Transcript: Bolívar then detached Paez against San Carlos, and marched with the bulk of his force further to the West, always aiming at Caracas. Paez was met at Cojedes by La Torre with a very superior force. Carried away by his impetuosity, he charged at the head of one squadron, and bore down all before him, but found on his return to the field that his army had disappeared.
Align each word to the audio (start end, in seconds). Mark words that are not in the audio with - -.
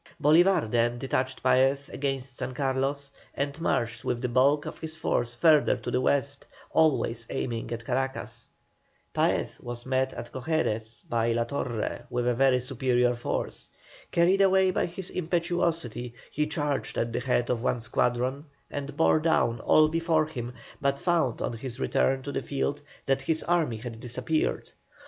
Bolívar 0.19 0.67
then 0.71 0.97
detached 0.97 1.43
Paez 1.43 1.87
against 1.89 2.35
San 2.35 2.55
Carlos, 2.55 3.11
and 3.35 3.61
marched 3.61 4.03
with 4.03 4.19
the 4.19 4.29
bulk 4.29 4.65
of 4.65 4.79
his 4.79 4.97
force 4.97 5.35
further 5.35 5.77
to 5.77 5.91
the 5.91 6.01
West, 6.01 6.47
always 6.71 7.27
aiming 7.29 7.71
at 7.71 7.85
Caracas. 7.85 8.49
Paez 9.13 9.59
was 9.59 9.85
met 9.85 10.11
at 10.13 10.31
Cojedes 10.31 11.03
by 11.07 11.33
La 11.33 11.43
Torre 11.43 12.07
with 12.09 12.27
a 12.27 12.33
very 12.33 12.59
superior 12.59 13.13
force. 13.13 13.69
Carried 14.09 14.41
away 14.41 14.71
by 14.71 14.87
his 14.87 15.11
impetuosity, 15.11 16.15
he 16.31 16.47
charged 16.47 16.97
at 16.97 17.13
the 17.13 17.19
head 17.19 17.51
of 17.51 17.61
one 17.61 17.79
squadron, 17.79 18.45
and 18.71 18.97
bore 18.97 19.19
down 19.19 19.59
all 19.59 19.87
before 19.87 20.25
him, 20.25 20.55
but 20.81 20.97
found 20.97 21.43
on 21.43 21.53
his 21.53 21.79
return 21.79 22.23
to 22.23 22.31
the 22.31 22.41
field 22.41 22.81
that 23.05 23.21
his 23.21 23.43
army 23.43 23.77
had 23.77 23.99
disappeared. 23.99 24.71